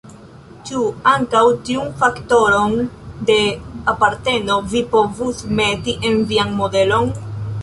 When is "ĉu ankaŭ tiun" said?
0.67-1.91